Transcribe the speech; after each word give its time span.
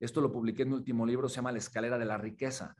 Esto 0.00 0.20
lo 0.20 0.32
publiqué 0.32 0.62
en 0.62 0.70
mi 0.70 0.74
último 0.74 1.06
libro, 1.06 1.28
se 1.28 1.36
llama 1.36 1.52
La 1.52 1.58
escalera 1.58 1.98
de 1.98 2.06
la 2.06 2.18
riqueza. 2.18 2.74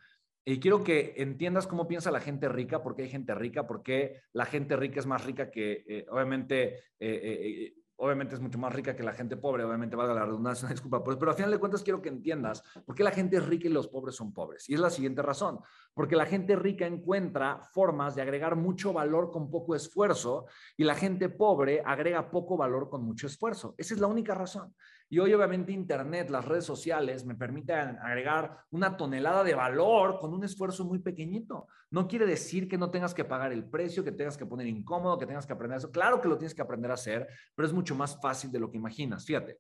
Y 0.45 0.59
quiero 0.59 0.83
que 0.83 1.15
entiendas 1.19 1.67
cómo 1.67 1.87
piensa 1.87 2.11
la 2.11 2.21
gente 2.21 2.49
rica, 2.49 2.83
por 2.83 2.97
qué 2.97 3.03
hay 3.03 3.11
gente 3.11 3.35
rica, 3.35 3.67
por 3.67 3.83
qué 3.83 4.23
la 4.33 4.47
gente 4.47 4.75
rica 4.75 4.99
es 4.99 5.07
más 5.07 5.25
rica 5.25 5.51
que, 5.51 5.85
eh, 5.87 6.07
obviamente, 6.11 6.77
eh, 6.99 6.99
eh, 6.99 7.75
obviamente 7.97 8.35
es 8.35 8.41
mucho 8.41 8.59
más 8.59 8.73
rica 8.73 8.97
que 8.97 9.03
la 9.03 9.13
gente 9.13 9.37
pobre, 9.37 9.65
obviamente 9.65 9.97
valga 9.97 10.15
la 10.15 10.25
redundancia, 10.25 10.67
disculpa, 10.71 11.05
pero, 11.05 11.19
pero 11.19 11.33
al 11.33 11.37
final 11.37 11.51
de 11.51 11.59
cuentas 11.59 11.83
quiero 11.83 12.01
que 12.01 12.09
entiendas 12.09 12.63
por 12.87 12.95
qué 12.95 13.05
la 13.05 13.11
gente 13.11 13.37
es 13.37 13.45
rica 13.45 13.69
y 13.69 13.71
los 13.71 13.89
pobres 13.89 14.15
son 14.15 14.33
pobres. 14.33 14.67
Y 14.71 14.75
es 14.75 14.81
la 14.81 14.89
siguiente 14.89 15.21
razón, 15.21 15.61
porque 15.93 16.17
la 16.17 16.25
gente 16.25 16.57
rica 16.57 16.87
encuentra 16.87 17.61
formas 17.75 18.15
de 18.15 18.23
agregar 18.23 18.57
mucho 18.57 18.95
valor 18.95 19.31
con 19.31 19.51
poco 19.51 19.75
esfuerzo 19.75 20.47
y 20.75 20.85
la 20.85 20.95
gente 20.95 21.29
pobre 21.29 21.83
agrega 21.85 22.31
poco 22.31 22.57
valor 22.57 22.89
con 22.89 23.05
mucho 23.05 23.27
esfuerzo. 23.27 23.75
Esa 23.77 23.93
es 23.93 24.01
la 24.01 24.07
única 24.07 24.35
razón. 24.35 24.75
Y 25.13 25.19
hoy 25.19 25.35
obviamente 25.35 25.73
Internet, 25.73 26.31
las 26.31 26.45
redes 26.45 26.65
sociales 26.65 27.25
me 27.27 27.35
permiten 27.35 27.99
agregar 27.99 28.59
una 28.71 28.97
tonelada 28.97 29.43
de 29.43 29.57
valor 29.57 30.21
con 30.21 30.33
un 30.33 30.45
esfuerzo 30.45 30.85
muy 30.85 31.01
pequeñito. 31.01 31.67
No 31.91 32.07
quiere 32.07 32.27
decir 32.27 32.69
que 32.69 32.79
no 32.79 32.93
tengas 32.93 33.13
que 33.13 33.25
pagar 33.25 33.53
el 33.53 33.69
precio, 33.69 34.05
que 34.05 34.13
tengas 34.13 34.37
que 34.37 34.47
poner 34.47 34.69
incómodo, 34.69 35.19
que 35.19 35.27
tengas 35.27 35.49
que 35.49 35.53
aprender 35.53 35.79
eso. 35.79 35.91
Claro 35.91 36.21
que 36.21 36.29
lo 36.29 36.39
tienes 36.39 36.55
que 36.55 36.63
aprender 36.63 36.93
a 36.93 36.95
hacer, 36.95 37.27
pero 37.57 37.67
es 37.67 37.75
mucho 37.75 37.97
más 37.97 38.21
fácil 38.21 38.53
de 38.53 38.61
lo 38.61 38.71
que 38.71 38.77
imaginas. 38.77 39.27
Fíjate, 39.27 39.59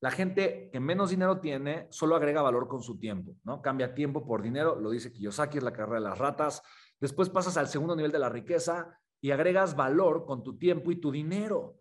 la 0.00 0.10
gente 0.10 0.68
que 0.72 0.80
menos 0.80 1.10
dinero 1.10 1.38
tiene 1.38 1.86
solo 1.90 2.16
agrega 2.16 2.42
valor 2.42 2.66
con 2.66 2.82
su 2.82 2.98
tiempo, 2.98 3.36
¿no? 3.44 3.62
Cambia 3.62 3.94
tiempo 3.94 4.26
por 4.26 4.42
dinero, 4.42 4.80
lo 4.80 4.90
dice 4.90 5.12
Kiyosaki, 5.12 5.58
es 5.58 5.64
la 5.64 5.72
carrera 5.72 6.00
de 6.00 6.08
las 6.08 6.18
ratas. 6.18 6.60
Después 6.98 7.30
pasas 7.30 7.56
al 7.56 7.68
segundo 7.68 7.94
nivel 7.94 8.10
de 8.10 8.18
la 8.18 8.30
riqueza 8.30 8.98
y 9.20 9.30
agregas 9.30 9.76
valor 9.76 10.24
con 10.26 10.42
tu 10.42 10.58
tiempo 10.58 10.90
y 10.90 10.96
tu 10.96 11.12
dinero 11.12 11.77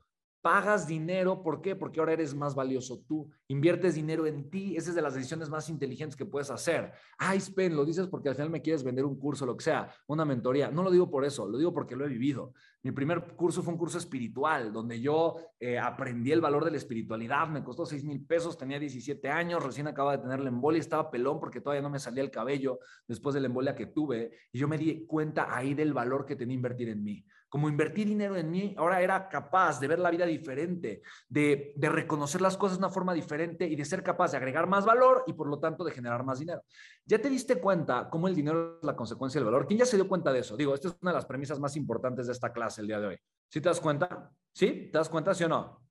pagas 0.47 0.87
dinero, 0.87 1.43
¿por 1.43 1.61
qué? 1.61 1.75
Porque 1.75 1.99
ahora 1.99 2.13
eres 2.13 2.33
más 2.33 2.55
valioso 2.55 3.03
tú, 3.05 3.29
inviertes 3.49 3.95
dinero 3.95 4.25
en 4.25 4.49
ti, 4.49 4.77
esa 4.77 4.91
es 4.91 4.95
de 4.95 5.01
las 5.01 5.13
decisiones 5.13 5.49
más 5.49 5.69
inteligentes 5.69 6.15
que 6.15 6.23
puedes 6.23 6.49
hacer. 6.49 6.93
Ay, 7.17 7.41
Spen, 7.41 7.75
lo 7.75 7.83
dices 7.83 8.07
porque 8.07 8.29
al 8.29 8.35
final 8.35 8.49
me 8.49 8.61
quieres 8.61 8.81
vender 8.81 9.03
un 9.03 9.19
curso, 9.19 9.45
lo 9.45 9.57
que 9.57 9.65
sea, 9.65 9.93
una 10.07 10.23
mentoría. 10.23 10.71
No 10.71 10.83
lo 10.83 10.89
digo 10.89 11.11
por 11.11 11.25
eso, 11.25 11.49
lo 11.49 11.57
digo 11.57 11.73
porque 11.73 11.97
lo 11.97 12.05
he 12.05 12.07
vivido. 12.07 12.53
Mi 12.81 12.93
primer 12.93 13.35
curso 13.35 13.61
fue 13.61 13.73
un 13.73 13.77
curso 13.77 13.97
espiritual, 13.97 14.71
donde 14.71 15.01
yo 15.01 15.35
eh, 15.59 15.77
aprendí 15.77 16.31
el 16.31 16.39
valor 16.39 16.63
de 16.63 16.71
la 16.71 16.77
espiritualidad, 16.77 17.49
me 17.49 17.61
costó 17.61 17.85
6 17.85 18.05
mil 18.05 18.25
pesos, 18.25 18.57
tenía 18.57 18.79
17 18.79 19.27
años, 19.27 19.61
recién 19.61 19.87
acababa 19.87 20.15
de 20.15 20.23
tener 20.23 20.39
la 20.39 20.47
embolia, 20.47 20.79
estaba 20.79 21.11
pelón 21.11 21.41
porque 21.41 21.59
todavía 21.59 21.81
no 21.81 21.89
me 21.89 21.99
salía 21.99 22.23
el 22.23 22.31
cabello 22.31 22.79
después 23.05 23.35
de 23.35 23.41
la 23.41 23.47
embolia 23.47 23.75
que 23.75 23.87
tuve, 23.87 24.31
y 24.53 24.59
yo 24.59 24.69
me 24.69 24.77
di 24.77 25.05
cuenta 25.07 25.53
ahí 25.53 25.73
del 25.73 25.91
valor 25.91 26.25
que 26.25 26.37
tenía 26.37 26.55
invertir 26.55 26.87
en 26.87 27.03
mí 27.03 27.25
como 27.49 27.69
invertir 27.69 28.07
dinero 28.07 28.35
en 28.35 28.51
mí, 28.51 28.75
ahora 28.77 29.01
era 29.01 29.29
capaz 29.29 29.79
de 29.79 29.87
ver 29.87 29.99
la 29.99 30.11
vida 30.11 30.25
diferente, 30.25 31.01
de, 31.29 31.73
reconocer 31.79 32.41
las 32.41 32.57
cosas 32.57 32.77
de 32.77 32.85
una 32.85 32.93
forma 32.93 33.13
diferente 33.13 33.65
y 33.65 33.75
de 33.75 33.85
ser 33.85 34.03
capaz 34.03 34.31
de 34.31 34.37
agregar 34.37 34.67
más 34.67 34.85
valor 34.85 35.23
y 35.27 35.33
por 35.33 35.47
lo 35.47 35.59
tanto 35.59 35.83
de 35.83 35.91
generar 35.91 36.23
más 36.23 36.39
dinero. 36.39 36.61
¿Ya 37.05 37.19
te 37.19 37.29
diste 37.29 37.59
cuenta 37.61 38.09
cómo 38.09 38.27
el 38.27 38.35
dinero 38.35 38.77
es 38.79 38.83
la 38.83 38.95
consecuencia 38.95 39.39
del 39.39 39.45
valor? 39.45 39.65
¿Quién 39.65 39.79
ya 39.79 39.85
se 39.85 39.95
dio 39.95 40.07
cuenta 40.07 40.33
de 40.33 40.39
eso? 40.39 40.57
Digo, 40.57 40.73
esta 40.73 40.89
es 40.89 40.97
una 41.01 41.11
de 41.11 41.15
las 41.15 41.25
premisas 41.25 41.59
más 41.59 41.75
importantes 41.75 42.27
de 42.27 42.33
esta 42.33 42.51
clase 42.51 42.81
el 42.81 42.87
día 42.87 42.99
de 42.99 43.07
hoy. 43.07 43.17
¿Sí 43.49 43.61
te 43.61 43.69
das 43.69 43.79
cuenta? 43.79 44.29
¿Sí? 44.53 44.89
¿Te 44.91 44.97
das 44.97 45.07
cuenta, 45.07 45.33
sí 45.33 45.45
o 45.45 45.49
no? 45.49 45.87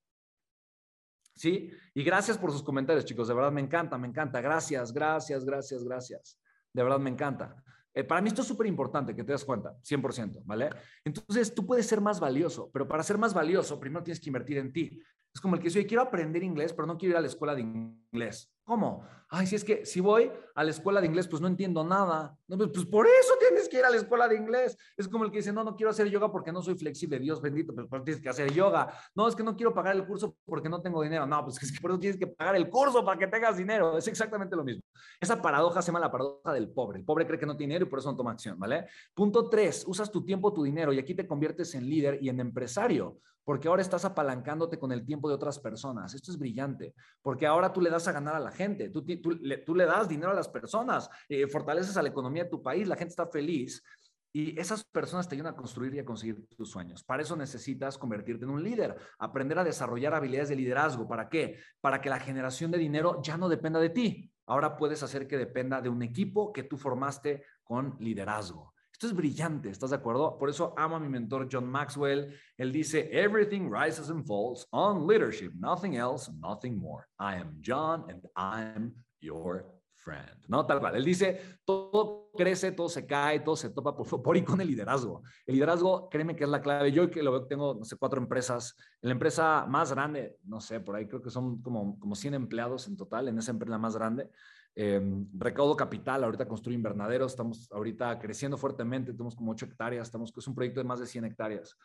¿Sí? 1.35 1.71
Y 1.95 2.03
gracias 2.03 2.37
por 2.37 2.53
sus 2.53 2.63
comentarios, 2.63 3.05
chicos. 3.05 3.29
De 3.29 3.35
verdad 3.35 3.53
me 3.53 3.61
encanta, 3.61 3.97
me 3.97 4.09
encanta. 4.09 4.41
Gracias, 4.41 4.93
gracias, 4.93 5.45
gracias, 5.45 5.85
gracias. 5.85 6.39
De 6.73 6.83
verdad 6.83 6.99
me 6.99 7.11
encanta. 7.11 7.63
Eh, 7.97 8.05
para 8.05 8.21
mí 8.21 8.29
esto 8.29 8.43
es 8.43 8.49
súper 8.49 8.67
importante 8.67 9.17
que 9.17 9.25
te 9.25 9.33
das 9.33 9.43
cuenta, 9.43 9.75
100%, 9.83 10.43
¿vale? 10.45 10.69
Entonces 11.03 11.55
tú 11.55 11.65
puedes 11.65 11.87
ser 11.87 12.03
más 12.03 12.21
valioso, 12.21 12.69
pero 12.71 12.87
para 12.87 13.03
ser 13.03 13.17
más 13.17 13.33
valioso 13.33 13.81
primero 13.81 14.05
tienes 14.05 14.21
que 14.21 14.29
invertir 14.29 14.59
en 14.59 14.71
ti. 14.71 15.03
Es 15.37 15.41
como 15.43 15.55
el 15.55 15.61
que 15.61 15.69
dice, 15.69 15.85
quiero 15.85 16.03
aprender 16.03 16.43
inglés, 16.43 16.73
pero 16.73 16.87
no 16.87 16.97
quiero 16.97 17.13
ir 17.13 17.19
a 17.19 17.21
la 17.21 17.27
escuela 17.27 17.55
de 17.55 17.61
inglés. 17.61 18.51
¿Cómo? 18.65 19.07
Ay, 19.29 19.47
si 19.47 19.55
es 19.55 19.65
que 19.65 19.85
si 19.85 20.01
voy 20.01 20.33
a 20.55 20.65
la 20.65 20.71
escuela 20.71 20.99
de 20.99 21.09
inglés, 21.09 21.29
pues 21.29 21.43
no 21.43 21.47
entiendo 21.47 21.85
nada. 21.85 22.35
No, 22.49 22.57
pues, 22.57 22.71
pues, 22.73 22.87
por 22.87 23.07
eso 23.07 23.35
tienes 23.39 23.69
que 23.69 23.81
ir 23.81 23.85
a 23.85 23.91
la 23.91 23.99
escuela 23.99 24.29
de 24.29 24.37
inglés. 24.37 24.79
Es 24.97 25.07
como 25.09 25.27
el 25.27 25.31
que 25.31 25.37
dice, 25.37 25.53
no, 25.53 25.63
no 25.63 25.77
quiero 25.77 25.91
hacer 25.91 26.09
yoga 26.09 26.33
porque 26.33 26.51
no 26.53 26.63
soy 26.63 26.75
flexible. 26.75 27.19
Dios 27.19 27.43
bendito, 27.43 27.75
pero 27.75 27.87
pues 27.87 28.03
tienes 28.03 28.23
que 28.23 28.31
hacer 28.31 28.51
yoga. 28.51 28.89
No, 29.15 29.29
es 29.29 29.37
que 29.37 29.43
no 29.43 29.55
quiero 29.55 29.75
pagar 29.75 29.95
el 29.95 30.07
curso 30.07 30.35
porque 30.47 30.71
no 30.71 30.81
tengo 30.81 31.03
dinero. 31.03 31.27
No, 31.27 31.45
pues 31.45 31.59
es 31.63 31.71
que 31.71 31.83
por 31.83 31.91
eso 31.91 32.01
tienes 32.01 32.19
que 32.19 32.29
pagar 32.29 32.57
el 32.57 32.71
curso 32.71 33.05
para 33.05 33.19
que 33.19 33.27
tengas 33.27 33.59
dinero. 33.59 33.99
Es 33.99 34.09
exactamente 34.09 34.57
lo 34.57 34.65
mismo. 34.65 34.85
Esa 35.21 35.43
paradoja 35.43 35.83
se 35.83 35.89
llama 35.89 36.01
la 36.01 36.11
paradoja 36.11 36.55
del 36.55 36.71
pobre. 36.71 37.01
El 37.01 37.05
pobre 37.05 37.27
cree 37.27 37.39
que 37.39 37.45
no 37.45 37.59
tiene 37.59 37.75
dinero 37.75 37.87
y 37.87 37.91
por 37.91 37.99
eso 37.99 38.11
no 38.11 38.17
toma 38.17 38.31
acción, 38.31 38.59
¿vale? 38.59 38.87
Punto 39.13 39.51
tres, 39.51 39.85
usas 39.87 40.11
tu 40.11 40.25
tiempo, 40.25 40.55
tu 40.55 40.63
dinero 40.63 40.95
y 40.95 40.99
aquí 40.99 41.15
te 41.15 41.27
conviertes 41.27 41.75
en 41.75 41.87
líder 41.87 42.21
y 42.23 42.31
en 42.31 42.41
empresario 42.41 43.19
porque 43.47 43.69
ahora 43.69 43.81
estás 43.81 44.05
apalancándote 44.05 44.77
con 44.77 44.91
el 44.91 45.07
tiempo 45.07 45.29
de 45.29 45.37
otras 45.37 45.61
personas. 45.61 46.13
Esto 46.15 46.33
es 46.33 46.39
brillante, 46.39 46.95
porque 47.23 47.47
ahora 47.47 47.73
tú 47.73 47.81
le 47.81 47.91
das 47.91 48.09
a 48.09 48.13
ganar 48.13 48.35
a 48.35 48.41
la 48.41 48.51
gente, 48.51 48.91
tú, 48.91 49.05
le, 49.07 49.87
das 49.87 50.09
dinero 50.09 50.33
a 50.33 50.35
las 50.35 50.49
personas, 50.49 51.09
eh, 51.29 51.47
fortaleces 51.47 51.97
a 51.97 52.03
la 52.03 52.09
economía 52.09 52.43
de 52.43 52.51
tu 52.51 52.61
país, 52.61 52.89
la 52.89 52.97
gente 52.97 53.11
está 53.11 53.29
feliz. 53.29 53.85
Y 54.33 54.59
esas 54.59 54.83
personas 54.85 55.29
te 55.29 55.37
ayudan 55.37 55.55
a 55.55 55.57
construir 55.57 55.95
y 55.95 56.01
a 56.01 56.05
conseguir 56.05 56.45
tus 56.57 56.71
sueños. 56.71 57.05
Para 57.05 57.23
eso 57.23 57.37
necesitas 57.37 57.97
convertirte 57.97 58.45
en 58.45 58.51
un 58.51 58.65
líder, 58.65 58.97
aprender 59.17 59.61
a 59.61 59.65
desarrollar 59.65 60.13
habilidades 60.13 60.49
de 60.49 60.57
liderazgo. 60.57 61.07
¿Para 61.07 61.29
qué? 61.29 61.61
Para 61.81 62.01
que 62.01 62.11
la 62.11 62.19
generación 62.19 62.73
de 62.73 62.79
dinero 62.79 63.23
ya 63.23 63.39
no 63.39 63.49
dependa 63.49 63.79
de 63.79 63.91
ti. 63.91 64.33
Ahora 64.45 64.77
puedes 64.77 65.05
hacer 65.05 65.29
que 65.29 65.39
dependa 65.39 65.81
de 65.81 65.89
un 65.89 66.03
equipo 66.03 66.53
que 66.53 66.65
tú 66.65 66.77
formaste 66.77 67.45
con 67.63 67.97
liderazgo. 68.01 68.75
Esto 68.97 69.09
es 69.09 69.13
brillante, 69.13 69.69
¿estás 69.69 69.91
de 69.91 69.97
acuerdo? 69.97 70.39
Por 70.39 70.49
eso 70.49 70.73
amo 70.75 70.97
a 70.97 70.99
mi 70.99 71.11
mentor 71.11 71.51
John 71.53 71.71
Maxwell. 71.71 72.35
Él 72.57 72.73
dice, 72.73 73.11
Everything 73.13 73.69
rises 73.71 74.09
and 74.09 74.25
falls 74.27 74.67
on 74.71 75.07
leadership, 75.07 75.53
nothing 75.55 75.97
else, 75.97 76.33
nothing 76.41 76.79
more. 76.79 77.05
I 77.21 77.39
am 77.39 77.61
John 77.63 78.07
and 78.09 78.27
I'm 78.35 78.95
your 79.21 79.67
friend. 79.97 80.47
¿No? 80.49 80.65
Tal 80.65 80.81
cual. 80.81 80.97
Él 80.97 81.05
dice, 81.05 81.59
todo 81.67 82.31
crece, 82.35 82.73
todo 82.73 82.89
se 82.89 83.05
cae, 83.05 83.41
todo 83.41 83.55
se 83.55 83.69
topa 83.69 83.95
por, 83.95 84.23
por 84.23 84.35
y 84.35 84.43
con 84.43 84.63
el 84.63 84.69
liderazgo. 84.69 85.23
El 85.45 85.57
liderazgo, 85.57 86.09
créeme 86.09 86.35
que 86.35 86.45
es 86.45 86.51
la 86.51 86.63
clave. 86.63 86.91
Yo 86.91 87.11
que 87.11 87.23
lo 87.23 87.33
veo, 87.33 87.47
tengo, 87.47 87.75
no 87.75 87.85
sé, 87.85 87.97
cuatro 87.99 88.19
empresas. 88.19 88.79
La 89.03 89.13
empresa 89.13 89.67
más 89.69 89.93
grande, 89.93 90.39
no 90.45 90.63
sé, 90.63 90.81
por 90.81 90.97
ahí 90.97 91.07
creo 91.07 91.21
que 91.21 91.29
son 91.29 91.61
como, 91.61 91.99
como 91.99 92.15
100 92.15 92.33
empleados 92.33 92.89
en 92.89 92.97
total, 92.97 93.29
en 93.29 93.37
esa 93.37 93.51
empresa 93.51 93.77
más 93.77 93.95
grande. 93.95 94.31
Em, 94.79 95.27
recaudo 95.33 95.75
capital, 95.75 96.23
ahorita 96.23 96.47
construyo 96.47 96.77
invernaderos, 96.77 97.33
estamos 97.33 97.67
ahorita 97.73 98.19
creciendo 98.19 98.59
fuertemente, 98.59 99.13
tenemos 99.13 99.35
como 99.35 99.53
8 99.53 99.65
hectáreas, 99.65 100.09
estamos, 100.09 100.35
es 100.37 100.47
un 100.47 100.55
proyecto 100.55 100.81
de 100.81 100.85
más 100.85 101.01
de 101.01 101.07
100 101.07 101.25
hectáreas. 101.25 101.79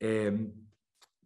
Em, 0.00 0.50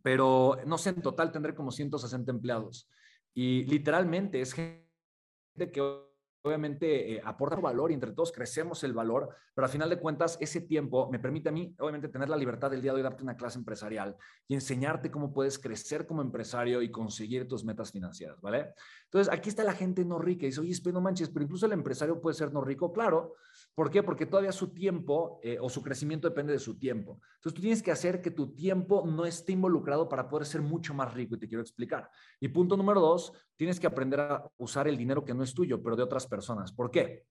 pero 0.03 0.59
no 0.67 0.77
sé, 0.79 0.91
en 0.91 1.01
total 1.01 1.31
tendré 1.31 1.55
como 1.55 1.71
160 1.71 2.33
empleados. 2.33 2.91
Y 3.33 3.63
literalmente 3.65 4.41
es 4.41 4.53
gente 4.53 5.71
que 5.73 6.12
obviamente 6.43 7.15
eh, 7.15 7.23
aporta 7.25 7.57
valor 7.57 7.91
y 7.91 7.95
entre 7.95 8.13
todos 8.13 8.33
crecemos 8.33 8.83
el 8.85 8.93
valor, 8.93 9.29
pero 9.55 9.67
al 9.67 9.71
final 9.71 9.89
de 9.89 9.99
cuentas 9.99 10.37
ese 10.41 10.61
tiempo 10.61 11.09
me 11.11 11.19
permite 11.19 11.49
a 11.49 11.53
mí, 11.53 11.75
obviamente, 11.79 12.09
tener 12.09 12.29
la 12.29 12.37
libertad 12.37 12.71
del 12.71 12.83
día 12.83 12.93
de 12.93 12.97
hoy, 12.97 13.03
darte 13.03 13.23
una 13.23 13.37
clase 13.37 13.59
empresarial 13.59 14.17
y 14.49 14.55
enseñarte 14.55 15.11
cómo 15.11 15.33
puedes 15.33 15.59
crecer 15.59 16.07
como 16.07 16.23
empresario 16.23 16.83
y 16.83 16.91
conseguir 16.91 17.47
tus 17.49 17.65
metas 17.65 17.93
financieras, 17.93 18.41
¿vale? 18.41 18.75
Entonces, 19.05 19.33
aquí 19.33 19.49
está 19.49 19.63
la 19.65 19.75
gente 19.75 20.05
no 20.05 20.19
rica 20.19 20.45
y 20.45 20.49
dice, 20.49 20.61
oye, 20.61 20.75
pero 20.83 20.95
no 20.95 21.01
manches, 21.01 21.31
pero 21.31 21.45
incluso 21.45 21.67
el 21.67 21.73
empresario 21.73 22.21
puede 22.21 22.35
ser 22.35 22.53
no 22.53 22.63
rico, 22.63 22.93
claro, 22.93 23.35
¿Por 23.75 23.91
qué? 23.91 24.03
Porque 24.03 24.27
todavía 24.27 24.53
su 24.53 24.69
tiempo 24.69 25.41
eh, 25.43 25.57
o 25.61 25.71
su 25.71 25.83
crecimiento 25.83 26.29
depende 26.29 26.53
de 26.53 26.59
su 26.59 26.79
tiempo. 26.79 27.21
Entonces 27.37 27.55
tú 27.55 27.61
tienes 27.63 27.83
que 27.83 27.91
hacer 27.91 28.21
que 28.21 28.31
tu 28.31 28.55
tiempo 28.55 29.07
no 29.07 29.25
esté 29.25 29.53
involucrado 29.53 30.09
para 30.09 30.29
poder 30.29 30.47
ser 30.47 30.61
mucho 30.61 30.93
más 30.93 31.15
rico 31.15 31.37
y 31.37 31.39
te 31.39 31.49
quiero 31.49 31.63
explicar. 31.63 32.11
Y 32.39 32.49
punto 32.49 32.77
número 32.77 33.01
dos, 33.01 33.33
tienes 33.57 33.81
que 33.81 33.87
aprender 33.87 34.21
a 34.21 34.51
usar 34.59 34.89
el 34.89 34.99
dinero 34.99 35.25
que 35.25 35.33
no 35.33 35.43
es 35.43 35.55
tuyo, 35.55 35.83
pero 35.83 35.97
de 35.97 36.03
otras 36.03 36.27
personas. 36.27 36.71
¿Por 36.71 36.91
qué? 36.91 37.25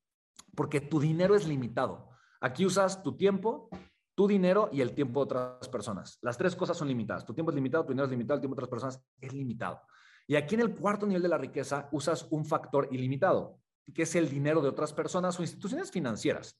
Porque 0.55 0.81
tu 0.81 0.99
dinero 0.99 1.35
es 1.35 1.47
limitado. 1.47 2.09
Aquí 2.39 2.65
usas 2.65 3.03
tu 3.03 3.15
tiempo, 3.15 3.69
tu 4.15 4.27
dinero 4.27 4.69
y 4.71 4.81
el 4.81 4.93
tiempo 4.95 5.19
de 5.19 5.23
otras 5.25 5.69
personas. 5.69 6.17
Las 6.23 6.39
tres 6.39 6.55
cosas 6.55 6.75
son 6.75 6.87
limitadas. 6.87 7.23
Tu 7.23 7.35
tiempo 7.35 7.51
es 7.51 7.55
limitado, 7.55 7.85
tu 7.85 7.91
dinero 7.91 8.05
es 8.05 8.11
limitado, 8.11 8.37
el 8.37 8.41
tiempo 8.41 8.55
de 8.55 8.63
otras 8.63 8.69
personas 8.69 9.05
es 9.19 9.31
limitado. 9.31 9.81
Y 10.25 10.35
aquí 10.35 10.55
en 10.55 10.61
el 10.61 10.75
cuarto 10.75 11.05
nivel 11.05 11.21
de 11.21 11.29
la 11.29 11.37
riqueza 11.37 11.87
usas 11.91 12.27
un 12.31 12.45
factor 12.45 12.87
ilimitado 12.91 13.59
que 13.93 14.03
es 14.03 14.15
el 14.15 14.29
dinero 14.29 14.61
de 14.61 14.69
otras 14.69 14.93
personas 14.93 15.39
o 15.39 15.43
instituciones 15.43 15.91
financieras. 15.91 16.59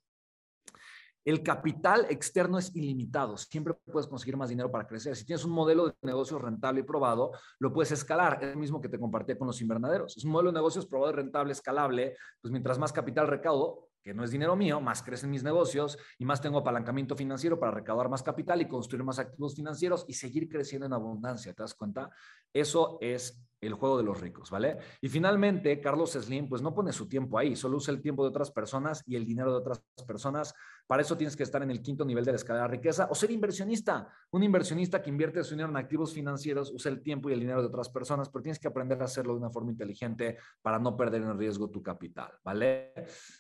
El 1.23 1.43
capital 1.43 2.07
externo 2.09 2.57
es 2.57 2.75
ilimitado, 2.75 3.37
siempre 3.37 3.75
puedes 3.85 4.07
conseguir 4.07 4.37
más 4.37 4.49
dinero 4.49 4.71
para 4.71 4.87
crecer. 4.87 5.15
Si 5.15 5.23
tienes 5.23 5.45
un 5.45 5.51
modelo 5.51 5.87
de 5.87 5.93
negocio 6.01 6.39
rentable 6.39 6.79
y 6.79 6.83
probado, 6.83 7.31
lo 7.59 7.71
puedes 7.71 7.91
escalar. 7.91 8.39
Es 8.41 8.49
el 8.49 8.57
mismo 8.57 8.81
que 8.81 8.89
te 8.89 8.99
compartí 8.99 9.37
con 9.37 9.45
los 9.45 9.61
invernaderos. 9.61 10.17
Es 10.17 10.23
un 10.23 10.31
modelo 10.31 10.51
de 10.51 10.55
negocios 10.55 10.87
probado 10.87 11.13
rentable, 11.13 11.51
escalable. 11.51 12.17
Pues 12.41 12.51
mientras 12.51 12.79
más 12.79 12.91
capital 12.91 13.27
recaudo, 13.27 13.89
que 14.01 14.15
no 14.15 14.23
es 14.23 14.31
dinero 14.31 14.55
mío, 14.55 14.81
más 14.81 15.03
crecen 15.03 15.29
mis 15.29 15.43
negocios 15.43 15.95
y 16.17 16.25
más 16.25 16.41
tengo 16.41 16.57
apalancamiento 16.57 17.15
financiero 17.15 17.59
para 17.59 17.71
recaudar 17.71 18.09
más 18.09 18.23
capital 18.23 18.59
y 18.61 18.67
construir 18.67 19.03
más 19.03 19.19
activos 19.19 19.55
financieros 19.55 20.05
y 20.07 20.13
seguir 20.13 20.49
creciendo 20.49 20.87
en 20.87 20.93
abundancia. 20.93 21.53
¿Te 21.53 21.61
das 21.61 21.75
cuenta? 21.75 22.09
Eso 22.51 22.97
es 22.99 23.45
el 23.67 23.73
juego 23.73 23.97
de 23.97 24.03
los 24.03 24.19
ricos, 24.19 24.49
¿vale? 24.49 24.77
Y 25.01 25.07
finalmente, 25.07 25.79
Carlos 25.79 26.11
Slim, 26.13 26.49
pues 26.49 26.61
no 26.61 26.73
pone 26.73 26.91
su 26.91 27.07
tiempo 27.07 27.37
ahí, 27.37 27.55
solo 27.55 27.77
usa 27.77 27.93
el 27.93 28.01
tiempo 28.01 28.23
de 28.23 28.29
otras 28.29 28.51
personas 28.51 29.03
y 29.05 29.15
el 29.15 29.25
dinero 29.25 29.51
de 29.51 29.57
otras 29.57 29.83
personas. 30.07 30.53
Para 30.87 31.03
eso 31.03 31.15
tienes 31.15 31.35
que 31.35 31.43
estar 31.43 31.61
en 31.61 31.69
el 31.71 31.81
quinto 31.81 32.03
nivel 32.03 32.25
de 32.25 32.31
la 32.31 32.37
escala 32.37 32.63
de 32.63 32.67
riqueza 32.69 33.07
o 33.09 33.15
ser 33.15 33.31
inversionista. 33.31 34.07
Un 34.31 34.43
inversionista 34.43 35.01
que 35.01 35.09
invierte 35.09 35.43
su 35.43 35.51
dinero 35.51 35.69
en 35.69 35.77
activos 35.77 36.13
financieros 36.13 36.71
usa 36.71 36.91
el 36.91 37.01
tiempo 37.01 37.29
y 37.29 37.33
el 37.33 37.39
dinero 37.39 37.61
de 37.61 37.67
otras 37.67 37.89
personas, 37.89 38.29
pero 38.29 38.41
tienes 38.41 38.59
que 38.59 38.67
aprender 38.67 38.99
a 39.01 39.05
hacerlo 39.05 39.33
de 39.33 39.39
una 39.39 39.51
forma 39.51 39.71
inteligente 39.71 40.37
para 40.61 40.79
no 40.79 40.97
perder 40.97 41.21
en 41.21 41.37
riesgo 41.37 41.69
tu 41.69 41.83
capital, 41.83 42.31
¿vale? 42.43 42.93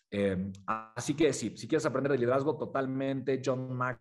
Eh, 0.09 0.51
así 0.67 1.15
que 1.15 1.33
sí, 1.33 1.55
si 1.57 1.67
quieres 1.67 1.85
aprender 1.85 2.11
de 2.11 2.19
liderazgo, 2.19 2.57
totalmente 2.57 3.41
John 3.43 3.75
Mack 3.75 3.99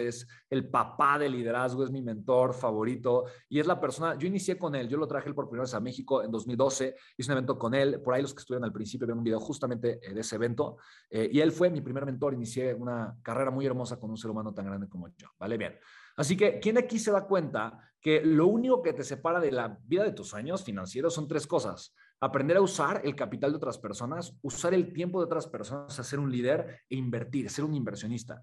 es 0.00 0.26
el 0.48 0.68
papá 0.68 1.18
del 1.18 1.32
liderazgo, 1.32 1.84
es 1.84 1.90
mi 1.90 2.02
mentor 2.02 2.54
favorito 2.54 3.24
y 3.48 3.60
es 3.60 3.66
la 3.66 3.80
persona, 3.80 4.16
yo 4.18 4.26
inicié 4.26 4.58
con 4.58 4.74
él, 4.74 4.88
yo 4.88 4.98
lo 4.98 5.06
traje 5.06 5.32
por 5.32 5.48
primera 5.48 5.62
vez 5.62 5.74
a 5.74 5.80
México 5.80 6.22
en 6.22 6.30
2012, 6.30 6.96
hice 7.16 7.30
un 7.30 7.38
evento 7.38 7.58
con 7.58 7.74
él, 7.74 8.00
por 8.02 8.14
ahí 8.14 8.22
los 8.22 8.34
que 8.34 8.40
estuvieron 8.40 8.64
al 8.64 8.72
principio 8.72 9.06
vieron 9.06 9.18
un 9.18 9.24
video 9.24 9.40
justamente 9.40 10.00
eh, 10.02 10.12
de 10.12 10.20
ese 10.20 10.36
evento 10.36 10.78
eh, 11.08 11.28
y 11.32 11.40
él 11.40 11.52
fue 11.52 11.70
mi 11.70 11.80
primer 11.80 12.04
mentor, 12.04 12.34
inicié 12.34 12.74
una 12.74 13.16
carrera 13.22 13.50
muy 13.50 13.64
hermosa 13.64 13.98
con 13.98 14.10
un 14.10 14.16
ser 14.16 14.30
humano 14.30 14.52
tan 14.52 14.66
grande 14.66 14.88
como 14.88 15.08
yo, 15.16 15.28
¿vale? 15.38 15.56
Bien. 15.56 15.78
Así 16.16 16.36
que, 16.36 16.58
¿quién 16.58 16.76
aquí 16.76 16.98
se 16.98 17.12
da 17.12 17.26
cuenta 17.26 17.78
que 18.00 18.22
lo 18.22 18.46
único 18.46 18.82
que 18.82 18.92
te 18.92 19.04
separa 19.04 19.40
de 19.40 19.52
la 19.52 19.78
vida 19.84 20.04
de 20.04 20.12
tus 20.12 20.28
sueños 20.28 20.64
financieros 20.64 21.14
son 21.14 21.28
tres 21.28 21.46
cosas? 21.46 21.94
aprender 22.20 22.58
a 22.58 22.60
usar 22.60 23.00
el 23.04 23.16
capital 23.16 23.50
de 23.50 23.56
otras 23.56 23.78
personas, 23.78 24.36
usar 24.42 24.74
el 24.74 24.92
tiempo 24.92 25.18
de 25.18 25.24
otras 25.24 25.46
personas, 25.46 25.94
ser 25.94 26.18
un 26.18 26.30
líder 26.30 26.82
e 26.88 26.96
invertir, 26.96 27.48
ser 27.48 27.64
un 27.64 27.74
inversionista. 27.74 28.38